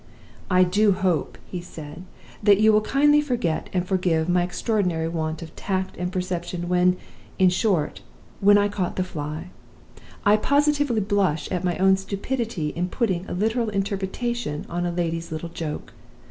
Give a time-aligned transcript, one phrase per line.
[0.49, 2.01] "'I do hope,' he said,
[2.41, 6.97] 'that you will kindly forget and forgive my extraordinary want of tact and perception when
[7.37, 8.01] in short,
[8.39, 9.51] when I caught the fly.
[10.25, 15.31] I positively blush at my own stupidity in putting a literal interpretation on a lady's
[15.31, 15.93] little joke!